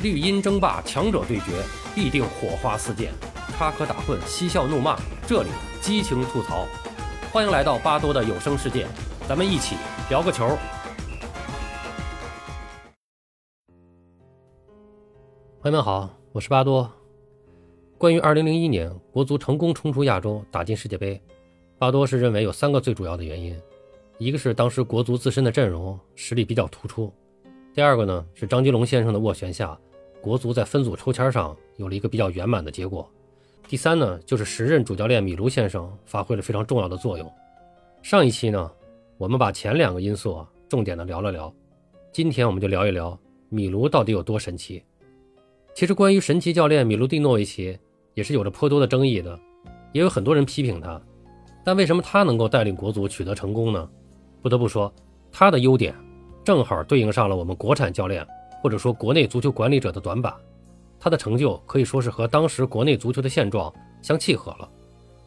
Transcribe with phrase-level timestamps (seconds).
[0.00, 1.60] 绿茵争霸，强者对决，
[1.92, 3.10] 必定火花四溅，
[3.56, 5.48] 插科打诨，嬉笑怒骂，这里
[5.80, 6.68] 激情吐槽。
[7.32, 8.86] 欢迎来到巴多的有声世界，
[9.28, 9.74] 咱们一起
[10.08, 10.56] 聊个球。
[15.60, 16.88] 朋友们好，我是巴多。
[17.98, 21.20] 关于2001年国足成功冲出亚洲，打进世界杯，
[21.76, 23.60] 巴多是认为有三个最主要的原因：
[24.18, 27.12] 一个是当时国足自身的阵容实力比较突出；
[27.74, 29.76] 第二个呢是张吉龙先生的斡旋下。
[30.20, 33.08] 国足在分组抽签上有了一个比较圆满的结果。
[33.66, 37.30] 第三呢，就是时任主教练米卢先生发挥了非常重要的作用。
[38.02, 38.70] 上一期呢，
[39.16, 41.52] 我们把前两个因素啊重点的聊了聊。
[42.12, 43.18] 今天我们就聊一聊
[43.48, 44.82] 米卢到底有多神奇。
[45.74, 47.78] 其实关于神奇教练米卢蒂诺维奇
[48.14, 49.38] 也是有着颇多的争议的，
[49.92, 51.00] 也有很多人批评他。
[51.64, 53.88] 但为什么他能够带领国足取得成功呢？
[54.40, 54.92] 不得不说，
[55.30, 55.94] 他的优点
[56.42, 58.26] 正好对应上了我们国产教练。
[58.60, 60.34] 或者说，国内足球管理者的短板，
[60.98, 64.68] 他的成就可以说是和当时国内足球的现状相契合了。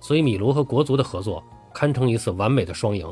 [0.00, 3.06] 所以，米卢和国足的合作堪称一次完美的双赢。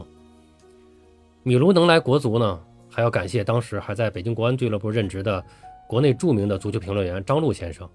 [1.43, 5.45] 米卢能来国足呢，还要感谢当时还在北京国安俱乐部任职的
[5.87, 7.89] 国内著名的足球评论员张璐先生。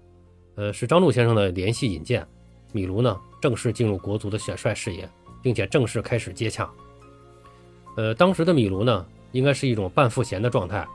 [0.54, 2.26] 呃，是张璐先生的联系引荐，
[2.72, 5.08] 米卢呢正式进入国足的选帅视野，
[5.42, 6.70] 并且正式开始接洽。
[7.96, 10.86] 呃，当时的米卢呢，应该是一种半赋闲的状态。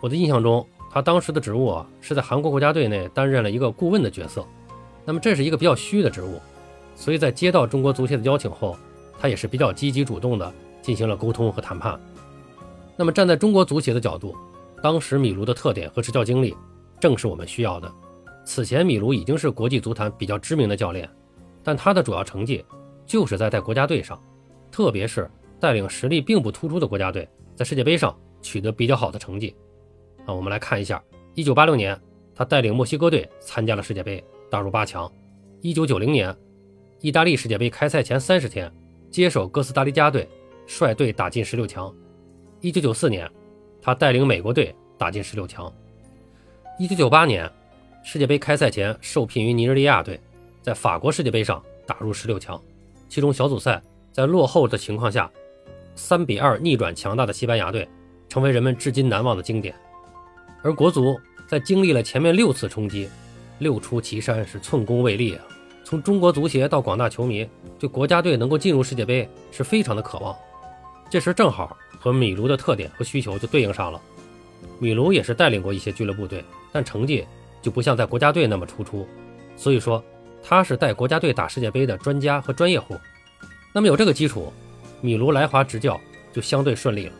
[0.00, 0.66] 我的印象中。
[0.90, 4.46] 他当时的职务啊，是在韩国国家队内担任了一个顾问的角色，
[5.04, 6.40] 那么这是一个比较虚的职务，
[6.96, 8.76] 所以在接到中国足协的邀请后，
[9.18, 11.98] 他也是比较积极主动的进行了沟通和谈判。
[12.96, 14.34] 那么站在中国足协的角度，
[14.82, 16.56] 当时米卢的特点和执教经历，
[16.98, 17.92] 正是我们需要的。
[18.44, 21.08] 此前米卢已经是国际足坛比较知名的教练，
[21.62, 22.64] 但他的主要成绩
[23.06, 24.20] 就是在带国家队上，
[24.70, 29.54] 特别是带领实力并不突出的国家队在世界杯上取得比较好的成绩。
[30.28, 31.02] 那我们来看一下，
[31.34, 31.98] 一九八六年，
[32.34, 35.10] 他带领墨西哥队参加了世界杯，打入八强。
[35.62, 36.36] 一九九零年，
[37.00, 38.70] 意大利世界杯开赛前三十天，
[39.10, 40.28] 接手哥斯达黎加队，
[40.66, 41.90] 率队打进十六强。
[42.60, 43.26] 一九九四年，
[43.80, 45.72] 他带领美国队打进十六强。
[46.78, 47.50] 一九九八年，
[48.04, 50.20] 世界杯开赛前受聘于尼日利亚队，
[50.60, 52.60] 在法国世界杯上打入十六强，
[53.08, 53.82] 其中小组赛
[54.12, 55.30] 在落后的情况下，
[55.94, 57.88] 三比二逆转强大的西班牙队，
[58.28, 59.74] 成为人们至今难忘的经典。
[60.62, 63.08] 而国足在经历了前面六次冲击，
[63.58, 65.44] 六出祁山是寸功未立啊！
[65.84, 67.48] 从中国足协到广大球迷，
[67.78, 70.36] 对国家队能够进入世界杯是非常的渴望。
[71.08, 74.00] 这时正好和米卢的特点和需求就对应上了。
[74.78, 77.24] 米卢也是带领过一些俱乐部队，但成绩
[77.62, 79.08] 就不像在国家队那么突出，
[79.56, 80.04] 所以说
[80.42, 82.94] 他是带国家队打世界杯的专家和专业户。
[83.72, 84.52] 那么有这个基础，
[85.00, 85.98] 米卢来华执教
[86.32, 87.12] 就相对顺利了。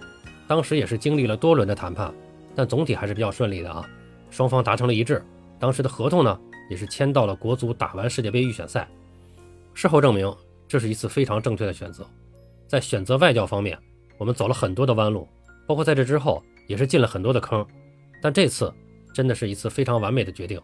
[0.46, 2.12] 当时也是经历了多轮的谈判。
[2.58, 3.88] 但总体还是比较顺利的啊，
[4.30, 5.24] 双方达成了一致。
[5.60, 8.88] 当时的合同呢，也是签到了国足打完世界杯预选赛。
[9.74, 10.36] 事后证明，
[10.66, 12.04] 这是一次非常正确的选择。
[12.66, 13.78] 在选择外教方面，
[14.16, 15.28] 我们走了很多的弯路，
[15.68, 17.64] 包括在这之后也是进了很多的坑。
[18.20, 18.74] 但这次
[19.14, 20.60] 真的是一次非常完美的决定。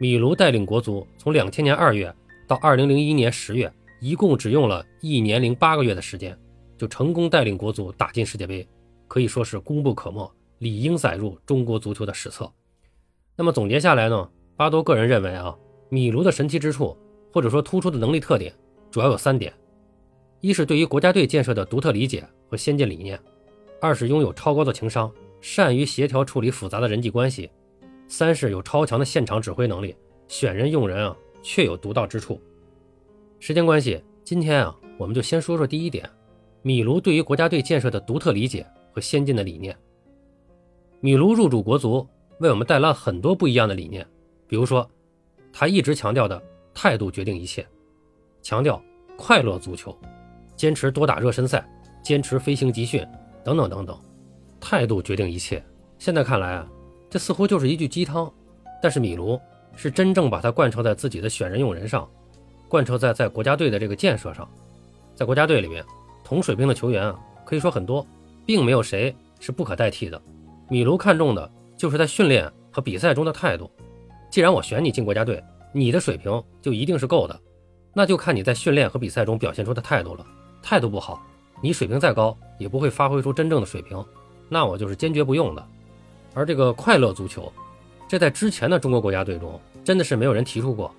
[0.00, 2.12] 米卢带领国足从两千年二月
[2.48, 6.36] 到二零零一年十月，一共只用了一年零八个月的时间，
[6.76, 8.66] 就成功带领国足打进世界杯，
[9.06, 10.28] 可以说是功不可没。
[10.58, 12.50] 理应载入中国足球的史册。
[13.36, 14.30] 那么总结下来呢？
[14.56, 15.56] 巴多个人认为啊，
[15.88, 16.96] 米卢的神奇之处
[17.32, 18.54] 或者说突出的能力特点
[18.90, 19.52] 主要有三点：
[20.40, 23.18] 一是对于国家队建设的独特理解和先进理念；
[23.80, 27.48] 二是拥有超高的情商，善于协调处理复杂的人际关系；
[28.06, 29.96] 三是有超强的现场指挥能力，
[30.28, 32.40] 选人用人啊确有独到之处。
[33.40, 36.08] 时间关系，今天啊我们就先说说第一点：
[36.62, 39.76] 米卢对于国家队建设的独特理解和先进的理念。
[41.04, 44.06] 米卢入主国足，为我们带来了很多不一样的理念。
[44.48, 44.90] 比如说，
[45.52, 46.42] 他一直强调的
[46.72, 47.66] 态度决定一切，
[48.40, 48.82] 强调
[49.14, 49.94] 快乐足球，
[50.56, 51.62] 坚持多打热身赛，
[52.02, 53.06] 坚持飞行集训，
[53.44, 53.94] 等等等等。
[54.58, 55.62] 态度决定一切。
[55.98, 56.66] 现在看来啊，
[57.10, 58.32] 这似乎就是一句鸡汤。
[58.82, 59.38] 但是米卢
[59.76, 62.08] 是真正把它贯彻在自己的选人用人上，
[62.66, 64.48] 贯彻在在国家队的这个建设上。
[65.14, 65.84] 在国家队里面，
[66.24, 68.06] 同水平的球员啊，可以说很多，
[68.46, 70.18] 并没有谁是不可代替的。
[70.68, 73.70] 米卢看重的就是在训练和比赛中的态度。
[74.30, 77.38] 既然我选你进国家队，你的水平就一定是够的，
[77.92, 80.26] 那就看你在训练和比赛中表现出的态度了。
[80.62, 81.22] 态度不好，
[81.60, 84.02] 你水平再高也不会发挥出真正的水平，
[84.48, 85.64] 那我就是坚决不用的。
[86.32, 87.52] 而这个快乐足球，
[88.08, 90.92] 这在之前的中国国家队中真的是没有人提出过。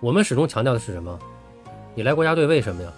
[0.00, 1.18] 我们始终强调的是什么？
[1.94, 2.92] 你来国家队为什么呀？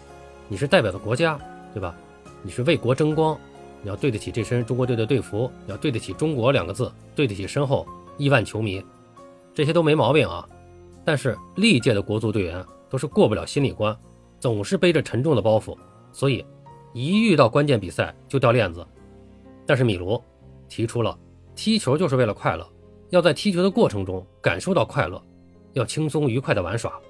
[0.49, 1.39] 你是代表的国家，
[1.73, 1.95] 对吧？
[2.43, 3.39] 你是为国争光。
[3.83, 7.87] 你要对得起这身中国队的队服，你要对得起“中国”两个字，对得起身后
[8.19, 8.85] 亿万球迷，
[9.55, 10.47] 这些都没毛病啊。
[11.05, 13.97] 但是历届的国足队员都是过不了心理关，
[14.39, 15.77] 总是背着沉重的包袱，
[16.13, 16.45] 所以
[16.93, 18.87] 一遇到关键比赛就掉链子。
[19.67, 20.23] 但是米卢
[20.69, 21.19] 提出了，
[21.55, 22.69] 踢球就是为了快乐，
[23.09, 25.21] 要在踢球的过程中感受到快乐，
[25.73, 27.01] 要轻松愉快的玩耍。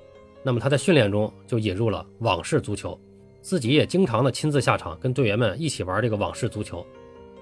[0.42, 2.98] 那么他在训练中就引入了网式足球，
[3.42, 6.84] 自己也经常的亲自下场跟队员们一起玩这个网式足球。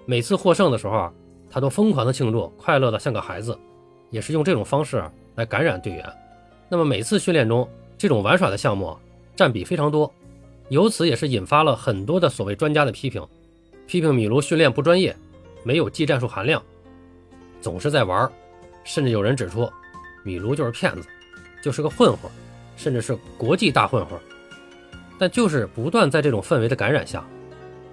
[0.06, 1.12] 每次获胜的时候啊，
[1.50, 3.58] 他都疯狂的庆祝，快乐的像个孩子，
[4.10, 5.02] 也是用这种方式
[5.34, 6.12] 来感染队员。
[6.68, 8.96] 那么每次训练中，这种玩耍的项目
[9.34, 10.12] 占比非常多，
[10.68, 13.26] 由此也是引发了很多的所谓专家的批评，
[13.86, 15.14] 批评米卢训练不专业，
[15.62, 16.62] 没有技战术含量，
[17.60, 18.30] 总是在玩，
[18.84, 19.68] 甚至有人指出，
[20.22, 21.08] 米卢就是骗子，
[21.62, 22.30] 就是个混混，
[22.76, 24.18] 甚至是国际大混混。
[25.18, 27.24] 但就是不断在这种氛围的感染下，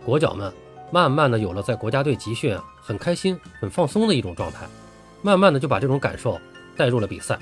[0.06, 0.52] 国脚们
[0.92, 4.66] 慢慢的有了在国家队集训很开心、很放松的一种状态，
[5.22, 6.40] 慢慢的就把这种感受
[6.78, 7.40] 带入了比赛。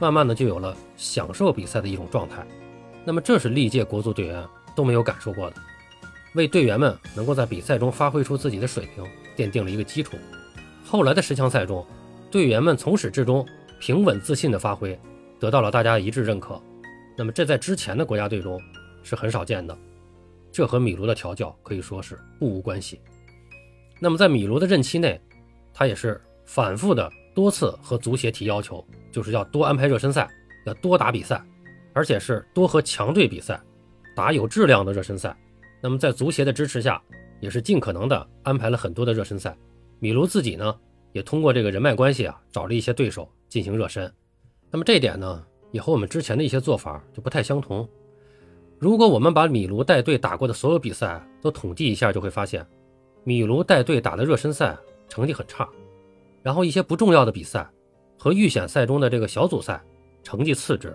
[0.00, 2.46] 慢慢的就有了享受比赛的一种状态，
[3.04, 4.46] 那么这是历届国足队员
[4.76, 5.56] 都没有感受过的，
[6.34, 9.04] 为队员们能够在比赛中发挥出自己的水平
[9.36, 10.16] 奠定了一个基础。
[10.86, 11.84] 后来的十强赛中，
[12.30, 13.44] 队员们从始至终
[13.80, 14.96] 平稳自信的发挥，
[15.40, 16.62] 得到了大家一致认可。
[17.16, 18.56] 那么这在之前的国家队中
[19.08, 19.76] 是很少见的，
[20.52, 23.00] 这和米卢的调教可以说是不无关系。
[23.98, 25.18] 那么在米卢的任期内，
[25.72, 28.84] 他也是反复的多次和足协提要求。
[29.10, 30.28] 就是要多安排热身赛，
[30.66, 31.42] 要多打比赛，
[31.94, 33.58] 而且是多和强队比赛，
[34.14, 35.34] 打有质量的热身赛。
[35.80, 37.02] 那么在足协的支持下，
[37.40, 39.56] 也是尽可能的安排了很多的热身赛。
[39.98, 40.78] 米卢自己呢，
[41.12, 44.12] 也通过这个人脉关系啊，找了一些对手进行热身。
[44.70, 47.88] 那么这点呢，也和我们之前的一些做法就不太相同。
[48.78, 52.66] 如果我们把米卢带队打过的所有比赛都统计一下，就会发现，
[53.24, 54.76] 米卢带队打的热身赛
[55.08, 55.68] 成绩很差，
[56.42, 57.68] 然后一些不重要的比赛。
[58.20, 59.80] 和预选赛中的这个小组赛
[60.24, 60.92] 成绩次之，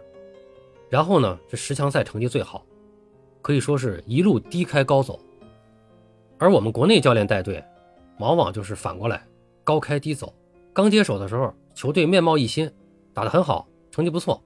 [0.89, 2.65] 然后呢，这十强赛成绩最好，
[3.41, 5.17] 可以说是一路低开高走。
[6.37, 7.63] 而我们国内教练带队，
[8.19, 9.25] 往往就是反过来，
[9.63, 10.33] 高开低走。
[10.73, 12.69] 刚接手的时候，球队面貌一新，
[13.13, 14.43] 打得很好，成绩不错，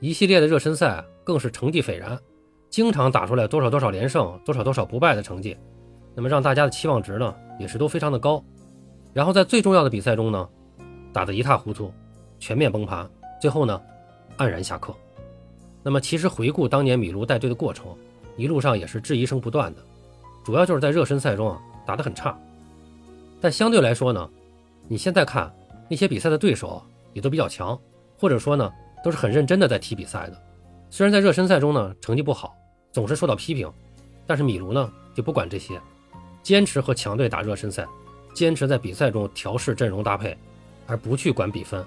[0.00, 2.18] 一系列的热身赛更是成绩斐然，
[2.70, 5.56] 经常打出来多少多少连胜，多少多少不败的成绩，
[6.14, 8.42] 那么让大家的期望值呢，也是都非常的高。
[9.14, 10.48] 然后在最重要的比赛中呢，
[11.12, 11.92] 打得一塌糊涂。
[12.40, 13.04] 全面崩盘，
[13.40, 13.80] 最后呢，
[14.36, 14.94] 黯然下课。
[15.82, 17.86] 那么，其实回顾当年米卢带队的过程，
[18.36, 19.80] 一路上也是质疑声不断的，
[20.44, 22.38] 主要就是在热身赛中啊打得很差。
[23.40, 24.30] 但相对来说呢，
[24.86, 25.52] 你现在看
[25.88, 26.80] 那些比赛的对手
[27.12, 27.76] 也都比较强，
[28.16, 28.70] 或者说呢
[29.02, 30.40] 都是很认真的在踢比赛的。
[30.90, 32.54] 虽然在热身赛中呢成绩不好，
[32.92, 33.70] 总是受到批评，
[34.26, 35.80] 但是米卢呢就不管这些，
[36.42, 37.86] 坚持和强队打热身赛，
[38.34, 40.36] 坚持在比赛中调试阵容搭配，
[40.86, 41.84] 而不去管比分。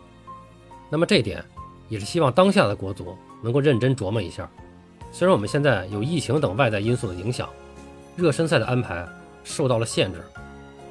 [0.90, 1.44] 那么这点
[1.90, 4.50] 也是希望当下的国足能够认真琢磨一下。
[5.12, 7.50] 虽然我们现在有疫情等外在因素的影响，
[8.16, 9.08] 热身赛的安排
[9.44, 10.22] 受到了限制，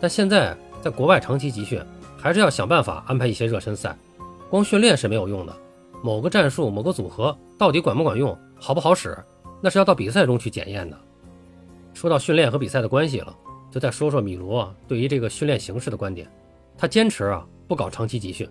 [0.00, 1.80] 但现在在国外长期集训，
[2.18, 3.96] 还是要想办法安排一些热身赛。
[4.50, 5.56] 光训练是没有用的，
[6.02, 9.16] 某个战术、某个组合到底管不管用、好不好使，
[9.60, 10.98] 那是要到比赛中去检验的。
[11.92, 13.36] 说到训练和比赛的关系了，
[13.70, 16.30] 就再说说米罗对于这个训练形式的观点。
[16.78, 18.48] 他坚持啊，不搞长期集训。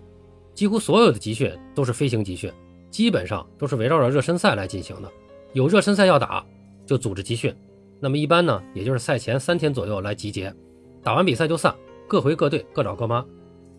[0.54, 2.52] 几乎所有的集训都是飞行集训，
[2.90, 5.10] 基本上都是围绕着热身赛来进行的。
[5.52, 6.44] 有热身赛要打，
[6.86, 7.54] 就组织集训。
[7.98, 10.54] 那么一般呢，也就是赛前三天左右来集结，
[11.02, 11.74] 打完比赛就散，
[12.06, 13.24] 各回各队，各找各妈。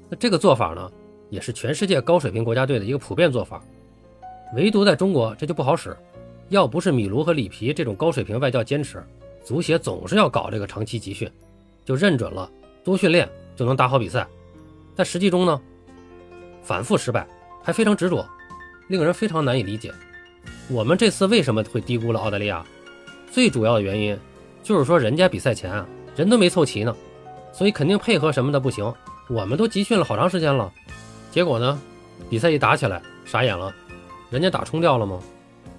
[0.09, 0.91] 那这个做法呢，
[1.31, 3.59] 也是全世界高水平国家队的一个普遍做法。
[4.53, 5.97] 唯独在中国这就不好使。
[6.49, 9.01] 要不是米卢和里皮这种高水平外教坚持，
[9.43, 11.31] 足协总是要搞这个长期集训，
[11.85, 12.51] 就认准了
[12.83, 14.27] 多训练就能打好比赛。
[14.93, 15.59] 但实际中呢？
[16.61, 17.25] 反复失败，
[17.63, 18.27] 还非常执着，
[18.89, 19.93] 令人非常难以理解。
[20.69, 22.65] 我们这次为什么会低估了澳大利亚？
[23.31, 24.19] 最主要的原因
[24.61, 26.93] 就是说，人家比赛前啊人都没凑齐呢，
[27.53, 28.93] 所以肯定配合什么的不行。
[29.29, 30.69] 我们都集训了好长时间了，
[31.31, 31.81] 结果呢，
[32.29, 33.73] 比赛一打起来，傻眼了。
[34.29, 35.17] 人家打冲掉了吗？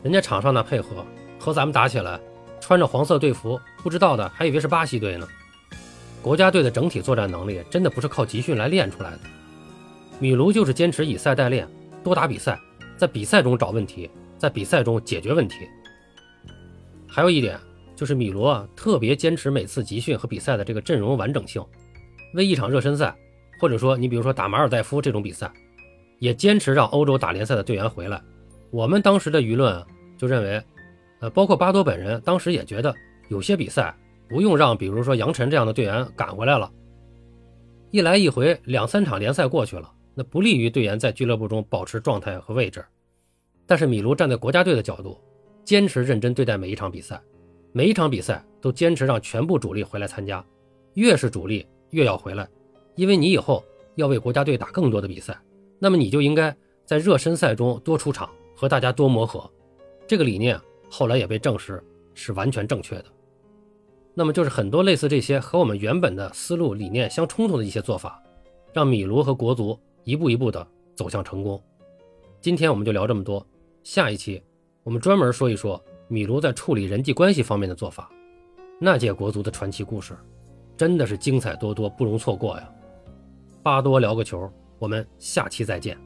[0.02, 1.04] 人家场上的配合
[1.38, 2.18] 和咱们打起来，
[2.58, 5.28] 穿着黄色队服，不知道的还以为是巴西队呢。
[6.22, 9.20] 国家队的整体作战能力真的不是靠集训来练出来的。
[10.18, 11.68] 米卢就是坚持以赛代练，
[12.02, 12.58] 多打比赛，
[12.96, 15.56] 在比赛中找问题，在比赛中解决问题。
[17.06, 17.58] 还有一点
[17.94, 21.62] 就是米罗，特别坚持每次集训和比赛的这个阵容完整性。
[22.34, 23.14] 为一场热身赛，
[23.62, 25.48] 或者说你比如说打马尔代夫这种比赛，
[26.18, 28.20] 也坚持让欧洲打联赛的队员回来。
[28.72, 29.80] 我们当时的舆论
[30.18, 30.60] 就认为，
[31.20, 32.92] 呃，包括巴多本人当时也觉得，
[33.28, 33.96] 有些比赛
[34.28, 36.68] 不用让比如说杨晨这样的队员赶回来了。
[37.92, 39.88] 一来一回两三场联赛过去了。
[40.14, 42.84] 那不利于队员在俱乐部中保持状态和位置。
[43.64, 45.16] 但是米卢站在国家队的角度，
[45.64, 47.22] 坚持认真对待每一场比赛，
[47.70, 50.44] 每一场比赛都坚持让全部主力回来参加，
[50.94, 52.46] 越是主力越要回来，
[52.94, 55.38] 因为你以后要为国家队打更多的比赛，
[55.78, 59.50] 那么你就应该在热身赛中多出场，和大家多磨合。
[60.06, 61.82] 这个理念后来也被证实
[62.14, 63.04] 是完全正确的。
[64.14, 68.22] 那么就是很多类似这些和我们原本的思路理念相冲突的一些做法，
[68.72, 71.58] 让米卢和国足一步一步的走向成功。
[72.40, 73.46] 今天我们就聊这么多，
[73.82, 74.42] 下一期
[74.82, 78.10] 我们专门说一说米卢在处理人际关系方面的做法。
[78.78, 80.14] 那届国足的传奇故事，
[80.76, 82.70] 真的是精彩多多，不容错过呀！
[83.62, 85.96] 巴多聊个球，我们下期再见。